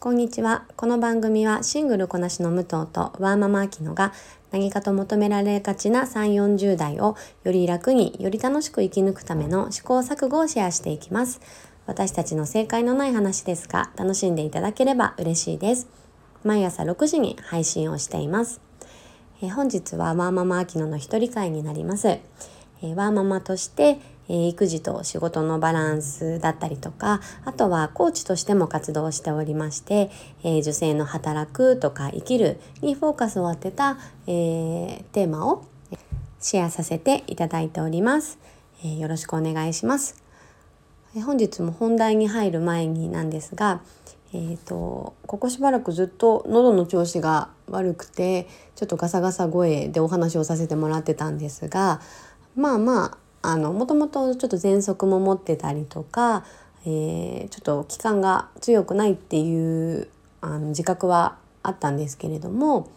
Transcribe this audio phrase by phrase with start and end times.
[0.00, 0.64] こんにちは。
[0.76, 4.12] この番組はシングルこなしの武藤とワーママアキノが
[4.52, 11.40] 何かと求められがちな3、40代をより楽により楽しく生き抜くための試行錯誤をシェアしていきます。
[11.86, 15.88] 私たちの正解のない話ですが楽しんでいただければ嬉しいです。
[16.44, 18.60] 毎朝6時に配信をしています。
[19.42, 22.06] え本日はワーママアキノの一人会になります。
[22.06, 22.20] え
[22.94, 23.98] ワーママとして
[24.28, 30.10] え育児と仕事のバランスだったりとかあとはコーチとしても活動しておりまして、
[30.44, 35.64] え女性の働くとか生きるにフォーカスを当てた、え、テーマを
[36.40, 38.38] シェアさせていただいております、
[38.84, 40.22] え、よろしくお願いします、
[41.16, 43.80] え本日も本題に入る前になんですが
[44.34, 52.02] えーと、ここしばらくずっと喉の調子が悪くてちょっとガサガサ声でお話をさせてもらってたんですが
[52.54, 56.44] まあまああのもともとちょっと喘息も持ってたりとか、
[56.84, 60.08] えー、ちょっと気管が強くないっていう
[60.40, 62.90] あの自覚はあったんですけれども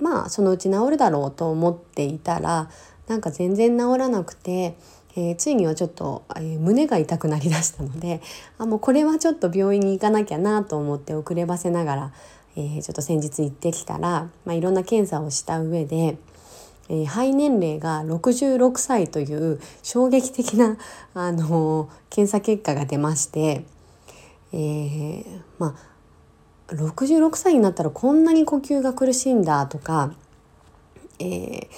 [0.00, 2.70] まあそのうち治るだろうと思っていたら
[3.08, 4.76] なんか全然治らなくて、
[5.16, 8.20] えー、ついにはちょっと、えー、胸が痛くなりだしたので
[8.58, 12.12] あもうこれはちょっと病院に行かなきゃなと思って遅ればせながら、
[12.56, 16.18] えー、ちょっと先日行ってきたら、まあ、いろんな検査をした上で。
[16.88, 20.76] えー、肺年齢が66歳という衝撃的な、
[21.14, 23.64] あの検査結果が出まして、
[24.52, 25.24] えー、
[25.58, 25.74] ま
[26.68, 30.12] あ66歳になったらこんなに呼吸が苦しいんだとか、
[31.18, 31.68] えー、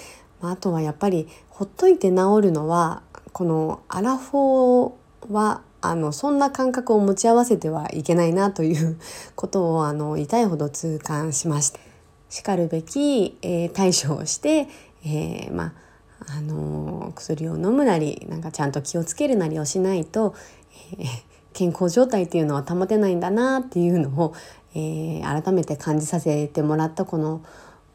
[0.41, 3.01] あとはやっぱりほっといて治るのは
[3.33, 8.97] このアラフォーはあのそんな感覚を持ち合わせてはいけないなという
[9.35, 11.79] ことをあの痛いほど痛感しました。
[12.29, 14.67] しかるべき、えー、対処をして、
[15.03, 15.73] えー、まあ
[16.27, 20.35] あの薬を飲むなりなんかちゃんと気をつけるなりをしないと、
[20.97, 21.07] えー、
[21.53, 24.33] 健康状態っていうのは保てないんだなっていうのを、
[24.75, 27.41] え、改めて感じさせてもらったこの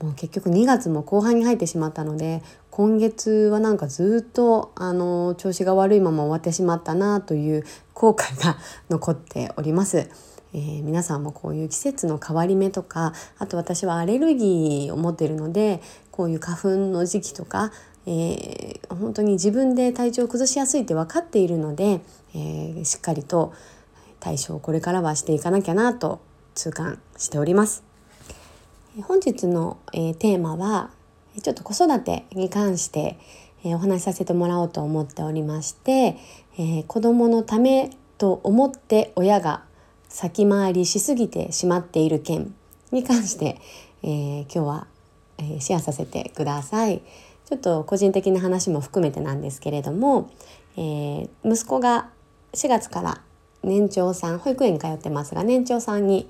[0.03, 8.59] もう結局2月も後半に入ってしまったので今月はなんかずっとあの調子が悪いまま終わってしまったなという後悔が
[8.91, 10.09] 残っております。
[10.57, 15.83] えー、皆さんもこういう季節の変わり目とかあと私はアレルギーを持っているので
[16.15, 17.73] こういう花粉の時期とか、
[18.07, 22.03] えー、本当に自分で体調を崩しやすいって分かっているので、
[22.37, 23.53] えー、しっかりと
[24.21, 26.21] 対処をこれからはしていかなきゃなと
[26.55, 27.83] 痛感しております。
[29.03, 30.91] 本日の、えー、テーマは
[31.43, 33.19] ちょっと子育てに関して、
[33.65, 36.17] え、お話しさせてもらおうと思っておりまして、
[36.57, 39.65] えー、子供のためと思って親が
[40.09, 42.55] 先回りしすぎてしまっている件
[42.93, 43.61] に関して、
[44.05, 44.94] えー、今日は、
[45.39, 47.03] えー、シェアさせてください。
[47.47, 50.31] ちょっと個人的な話も含めてなんですけれども、
[50.77, 52.09] えー、息子が
[52.55, 53.21] 4月から
[53.63, 56.29] 年長さん保育園に通ってますが年長さんに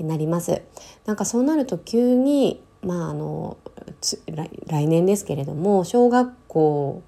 [0.00, 0.62] なります。
[1.04, 3.56] なんかそうなると急にまああの
[4.66, 7.02] 来年ですけれども小学校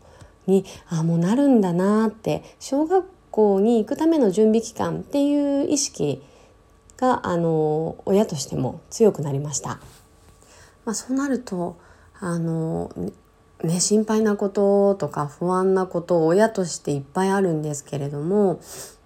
[0.46, 6.22] にあもうなるんだなって小学校に行くための準備期間っていう意識
[6.96, 9.78] があの親としても強くなりました。
[10.88, 11.76] まあ、そうなると
[12.18, 12.90] あの
[13.62, 18.60] ね、心配なこととか不安なこと親としていっぱいあるんですけれども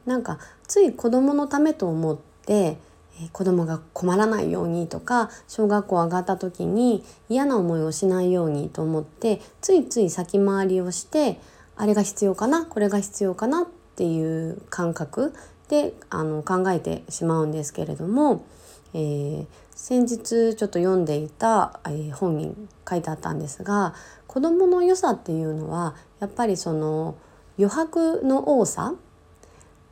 [0.06, 0.38] なんか
[0.68, 2.76] つい子どものためと思って
[3.32, 11.40] 子供が困らないようにとか小学校上がった時に嫌な思いをしないようにと思ってついつい先回りをして
[11.76, 15.34] あれが必要かなこれが必要かなっっていう感覚
[15.68, 18.44] であの考えてしまうんですけれども、
[18.94, 22.54] えー、先日ちょっと読んでいた、えー、本に
[22.88, 23.94] 書いてあったんですが
[24.26, 27.16] 子どもの良さっていうのはやっぱりその
[27.58, 28.94] 余白の多さ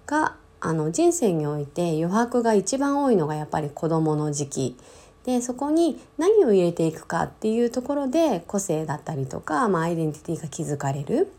[0.07, 4.77] があの人生において余白が一番多いのがやっぱり子どもの時期
[5.25, 11.33] でそこに何を入れていくかっていうところで個性だったりとか、まあ、アイデンティティが築かれる。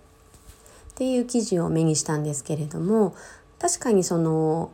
[0.91, 3.15] っていう記事を目にしたんですけれども
[3.59, 4.71] 確かにその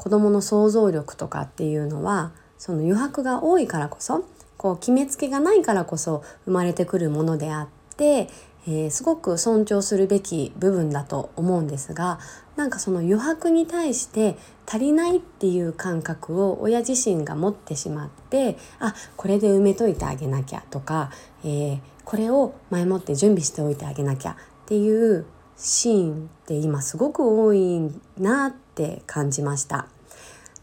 [0.00, 4.24] 子どもの想像力とかっていうのはその余白が多いからこそ
[4.56, 7.68] こう決めつけがないからこそ生まれてくるものであっ
[7.98, 8.30] て、
[8.66, 12.18] えー、すごく尊重するべき部分だと思うんですが
[12.56, 21.10] なんかその余白に対して足りないっていう感覚を親自身が持ってしまってあこれで埋めといてあげなきゃとか、
[21.44, 25.26] えー、これを前もって準備しておいてあげなきゃっていう
[25.58, 28.69] シーンって今すごく多いなって
[29.06, 29.86] 感じました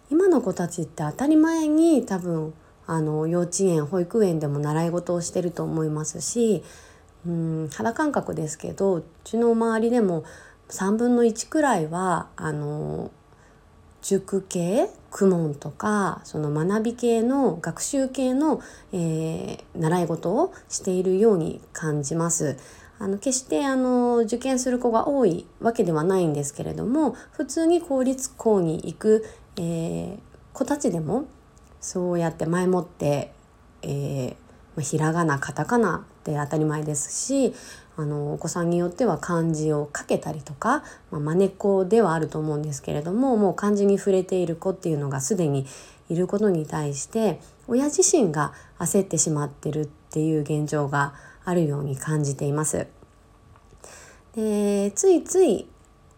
[0.10, 2.54] 今の子たちって当たり前に多分
[2.86, 6.64] あの幼稚園保育園でも習い事をしてると思いますし
[7.26, 10.24] うん肌感覚ですけどうちの周りでも
[10.70, 13.12] 3分の1くらいはあの
[14.02, 18.62] 塾系公文とかその学び系の学習系の、
[18.94, 22.58] えー、習い事をしているように感じます。
[23.00, 29.26] あの決してあの受験する子が多いわけではないんですけれども普通に公立校に行く、
[29.58, 30.18] えー、
[30.54, 31.26] 子たちでも
[31.80, 33.32] そうやって前もって、
[33.84, 37.54] えー、ひらがなカタカナって当たり前ですし
[37.98, 45.66] あのお子さんによっては漢字を書けたりとか、まあ、真似っこではあると思うんですけれどももう漢字に触れている子っていうのがすでに
[46.10, 51.14] いることに対して親自身が焦ってしまってるっていう現状が
[51.48, 52.88] あるように感じています。
[54.36, 55.66] でついつい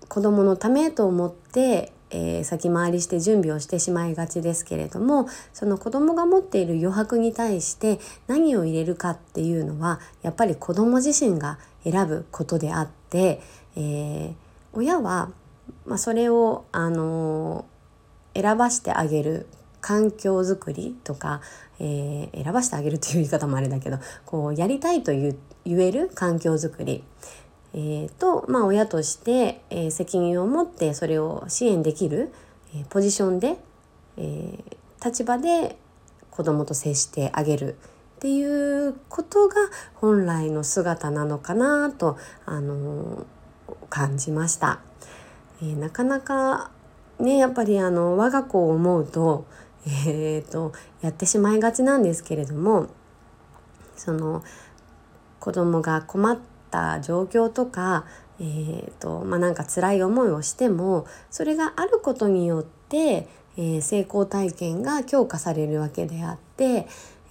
[0.08, 13.40] 子供のためと思って、えー、先回りして準備をしてしまいがちですけれどもその子供が持っている余白に対して何を入れるかっていうのはやっぱり子供自身が選ぶことであって、
[13.76, 14.34] えー、
[14.74, 15.30] 親は、
[15.86, 19.46] まあ、それを、あのー、選ばしてあげる
[19.82, 21.42] 環境づくりとか、
[21.80, 25.36] えー、選ばしてあげるという言い方もあれだけどこうやりたいと言
[25.66, 27.04] える環境づくり、
[27.74, 32.32] えー、と、まあ、親として、えー、責任を持ってそれを支援できる、
[32.76, 33.58] えー、ポジションで、
[34.18, 35.78] えー、立場で
[36.32, 37.76] 子供と接してあげる
[38.18, 39.56] っていうことが
[39.96, 43.26] 本来の姿なのかなと、あの
[43.90, 44.80] 感じました。
[45.62, 46.72] えー、なかなか
[47.20, 49.46] ねやっぱりあの我が子を思うと,、
[49.86, 52.88] えーと、やってしまいがちなんですけれども
[53.96, 54.44] その
[55.40, 56.38] 子供が困っ
[56.72, 58.06] た状況とか、
[58.40, 63.28] えーとまあ、なんか辛い思いをしてもそれがあることによって、
[63.58, 66.88] えー、成功体験が強化されるわけであって、え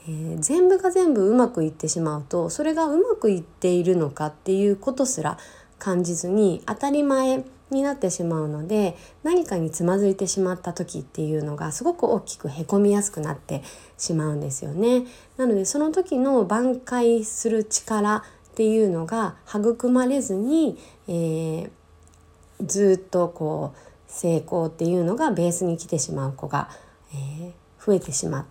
[0.09, 5.39] ー、全部が全部うまくいってしまうとそれがうまくいっているのかっていうことすら
[5.79, 13.63] 感じずに当たり前になってしまうので何かにつまずいてしまった時っていうのがすごく大きくへこみやすくなって
[13.99, 15.05] しまうんですよね。
[15.37, 18.23] なのでその時の挽回する力っ
[18.55, 21.71] ていうのが育まれずに、えー、
[22.67, 23.79] ずっとこう
[24.09, 26.71] 成功っていうのがベースに来てしまう子が、
[27.13, 28.47] えー、増えてしまうっ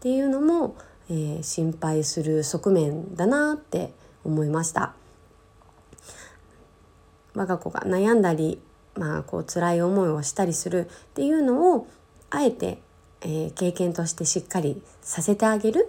[0.00, 0.76] ていうのも、
[1.10, 3.92] えー、心配する側面だなって
[4.24, 4.99] 思いました。
[7.34, 8.60] 我が子が悩んだり、
[8.94, 11.86] まあ、こう辛い思いをしたりするっていうのを
[12.30, 12.78] あえて、
[13.22, 15.88] えー、経験としてしっかりさせてあげる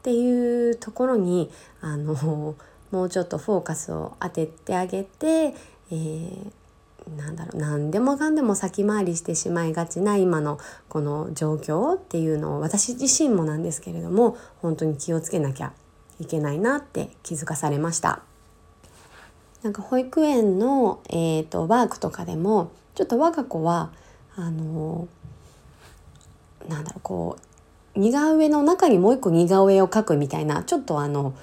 [0.00, 1.50] っていうところに
[1.80, 2.56] あの
[2.90, 5.54] もうちょっとフォーカスを当ててあげて、
[5.90, 15.72] えー、なんだろう何でもかんでも先回りしてしまいがちな今のこの状況っていうのを私自身もなんですけれども本当に気をつけなきゃ
[16.18, 18.22] いけないなって気づかされました。
[19.62, 23.90] なんか保育園の、えーと、ワークとかでもちょっと我が子は
[24.36, 25.08] あの
[26.68, 27.36] なんだろうこ
[27.94, 31.34] う似顔絵の中にもう一個似顔絵を描くみたいなちょっとあの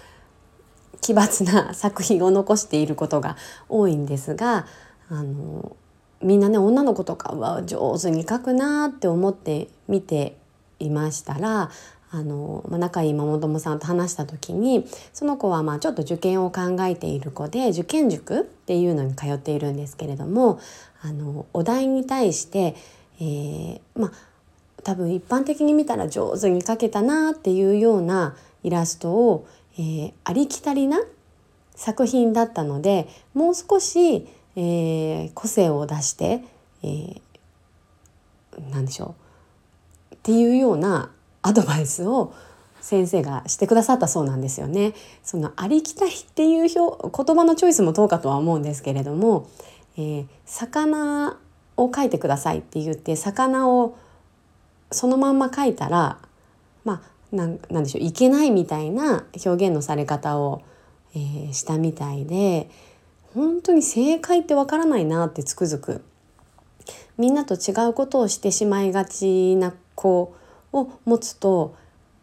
[1.02, 3.38] 奇抜な作品を残していることが
[3.70, 4.66] 多いんですが
[5.10, 5.76] あの
[6.22, 10.38] みんなね女の子とかは上手に描くなって思って見て
[10.80, 11.70] いましたら
[12.12, 20.60] あの、まあ、仲いいママ友さんと話した時にその子はまあちょっと受験を考えている子で受験塾っていうのに通っているんですけれども
[21.02, 22.76] あのお題に対して、
[23.20, 24.12] えー、まあ
[24.84, 31.00] 多分一般的に見たら上手に描けたなっていうようなイラストを、えー、ありきたりな
[31.76, 36.42] 作品だったのでもう少し、えー、個性を出して、
[36.84, 37.20] えー、
[38.72, 39.16] 何でしょ
[40.12, 41.12] うっていうような
[41.48, 42.34] アドバイスを
[42.82, 44.94] 先生がしてくださったそうなんですよね。
[45.24, 49.50] そのありきたりっていう表言葉のチョイスもどうかとは思うんですけれども、
[49.98, 51.38] えー、魚
[51.78, 53.98] を描いてくださいって言って魚を
[54.92, 56.18] そのまんま描いたら
[56.84, 57.02] ま
[57.32, 60.62] あなんなんでしょういけないみたいな表現のされ方を、
[61.14, 62.70] えー、したみたいで
[63.34, 66.04] 本当に正解ってわからないなってつくづく
[67.18, 70.37] みんなと違うことをしてしまいがちな子
[70.74, 71.76] を持つと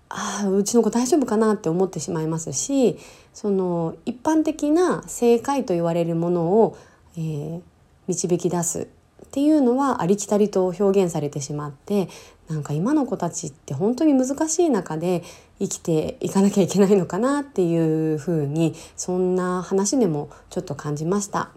[0.09, 2.99] ああうちの子大丈夫かなって思ってしまいますし
[3.33, 6.79] その一般的な正解と言われるものを、
[7.17, 7.61] えー、
[8.07, 8.89] 導き出す
[9.25, 12.09] っていうのはありきたりと表現されてしまって
[12.49, 15.25] なんか今の子たちって本当に難しい中で
[15.59, 21.51] 生きていかなきゃいけないのかなっていうふうにそんな話でもちょっと感じました。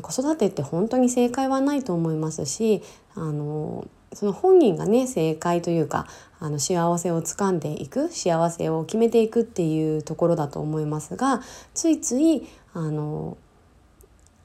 [0.00, 2.82] 子育てって本当に正解はないと思いますし
[3.16, 6.06] あのその本人がね正解というか
[6.40, 11.42] あの幸せをつかんでいく幸せを決めていくっていうところだと思いますが
[11.74, 13.36] ついついあの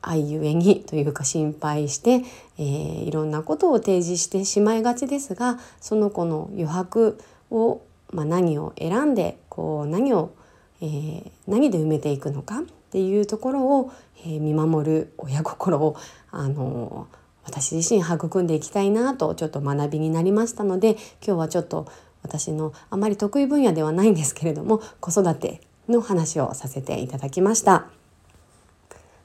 [0.01, 2.23] 愛ゆえにというか心配して、
[2.57, 10.33] えー、いろんなことを提示してしまいがちですがその子の余白を、まあ、何を選んでこう何を、
[10.81, 13.91] えー、何で埋めていくのかっていうところを、
[14.25, 15.95] えー、見守る親心を
[16.31, 17.07] あの
[17.45, 21.87] 私自身育んでいきたいなとちょっと学びになりましたので今日はちょっと
[22.23, 27.87] 私のあまり得意分野ではないんですけれども子育ての話をさせていただきました。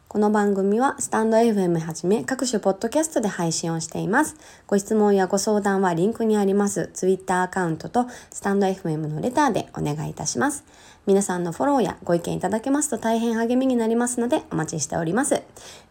[0.08, 4.36] この番組はスタンド FM はじめ各種ポッドキャストで配信をしています。
[4.66, 10.64] ご質問やご相談はリンクにあります Twitter アカウントとスタンド FM のレターでお願いいたします。
[11.06, 15.42] 皆さんのフォローやご意見いただけますと大変励みになりますのでお待ちしております。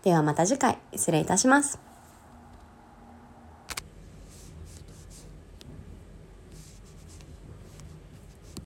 [0.03, 1.96] ではまた次回失礼いたします。